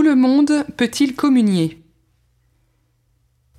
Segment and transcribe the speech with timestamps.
[0.00, 1.78] Tout le monde peut-il communier?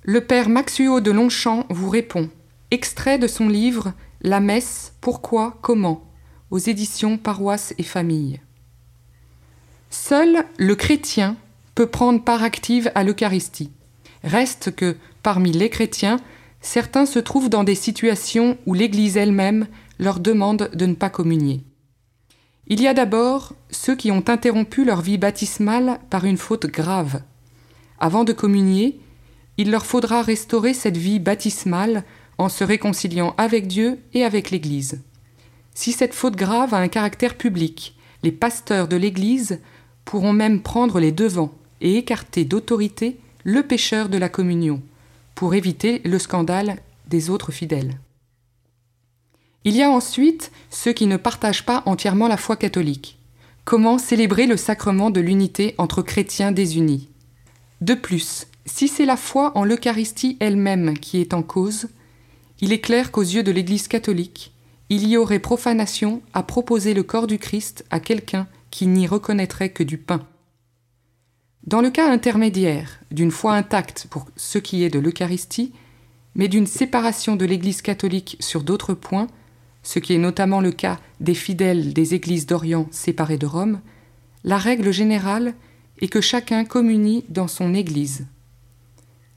[0.02, 2.30] Le père Maxuo de Longchamp vous répond,
[2.72, 6.02] extrait de son livre La messe, pourquoi, comment,
[6.50, 8.40] aux éditions Paroisse et Famille.
[9.90, 11.36] Seul le chrétien
[11.76, 13.70] peut prendre part active à l'Eucharistie.
[14.24, 16.18] Reste que, parmi les chrétiens,
[16.60, 19.68] certains se trouvent dans des situations où l'Église elle-même
[20.00, 21.62] leur demande de ne pas communier.
[22.72, 27.20] Il y a d'abord ceux qui ont interrompu leur vie baptismale par une faute grave.
[28.00, 28.98] Avant de communier,
[29.58, 32.02] il leur faudra restaurer cette vie baptismale
[32.38, 35.02] en se réconciliant avec Dieu et avec l'Église.
[35.74, 39.60] Si cette faute grave a un caractère public, les pasteurs de l'Église
[40.06, 44.80] pourront même prendre les devants et écarter d'autorité le pécheur de la communion,
[45.34, 47.98] pour éviter le scandale des autres fidèles.
[49.64, 53.18] Il y a ensuite ceux qui ne partagent pas entièrement la foi catholique.
[53.64, 57.08] Comment célébrer le sacrement de l'unité entre chrétiens désunis?
[57.80, 61.88] De plus, si c'est la foi en l'Eucharistie elle-même qui est en cause,
[62.60, 64.52] il est clair qu'aux yeux de l'Église catholique,
[64.88, 69.70] il y aurait profanation à proposer le corps du Christ à quelqu'un qui n'y reconnaîtrait
[69.70, 70.26] que du pain.
[71.66, 75.72] Dans le cas intermédiaire, d'une foi intacte pour ce qui est de l'Eucharistie,
[76.34, 79.28] mais d'une séparation de l'Église catholique sur d'autres points,
[79.82, 83.80] ce qui est notamment le cas des fidèles des églises d'Orient séparées de Rome,
[84.44, 85.54] la règle générale
[86.00, 88.26] est que chacun communie dans son Église.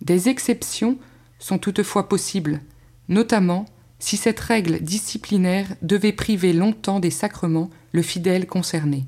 [0.01, 0.97] Des exceptions
[1.39, 2.61] sont toutefois possibles,
[3.07, 3.65] notamment
[3.99, 9.05] si cette règle disciplinaire devait priver longtemps des sacrements le fidèle concerné.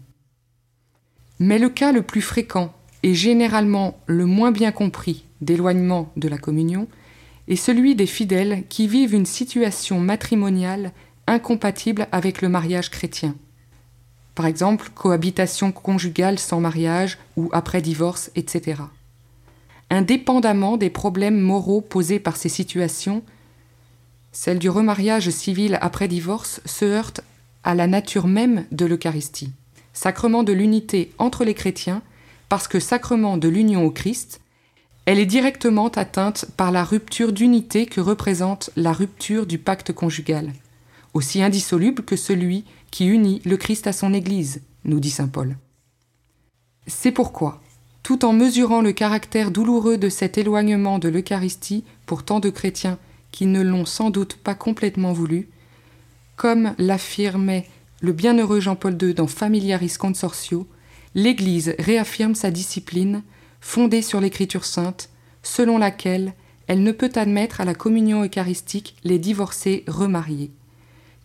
[1.40, 6.38] Mais le cas le plus fréquent et généralement le moins bien compris d'éloignement de la
[6.38, 6.88] communion
[7.48, 10.92] est celui des fidèles qui vivent une situation matrimoniale
[11.28, 13.36] incompatible avec le mariage chrétien.
[14.34, 18.82] Par exemple, cohabitation conjugale sans mariage ou après divorce, etc.
[19.90, 23.24] Indépendamment des problèmes moraux posés par ces situations,
[24.32, 27.22] celle du remariage civil après divorce se heurte
[27.64, 29.52] à la nature même de l'Eucharistie,
[29.94, 32.02] sacrement de l'unité entre les chrétiens,
[32.48, 34.40] parce que sacrement de l'union au Christ,
[35.06, 40.54] elle est directement atteinte par la rupture d'unité que représente la rupture du pacte conjugal
[41.14, 45.58] aussi indissoluble que celui qui unit le Christ à son Église, nous dit Saint Paul.
[46.88, 47.62] C'est pourquoi,
[48.04, 52.98] tout en mesurant le caractère douloureux de cet éloignement de l'Eucharistie pour tant de chrétiens
[53.32, 55.50] qui ne l'ont sans doute pas complètement voulu,
[56.38, 57.68] comme l'affirmait
[58.00, 60.68] le bienheureux Jean-Paul II dans Familiaris Consortio,
[61.16, 63.24] l'Église réaffirme sa discipline,
[63.60, 65.10] fondée sur l'Écriture sainte,
[65.44, 66.34] selon laquelle
[66.68, 70.52] elle ne peut admettre à la communion eucharistique les divorcés remariés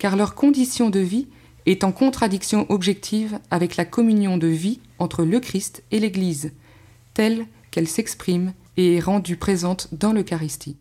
[0.03, 1.29] car leur condition de vie
[1.65, 6.51] est en contradiction objective avec la communion de vie entre le Christ et l'Église,
[7.15, 10.77] telle qu'elle s'exprime et est rendue présente dans l'Eucharistie.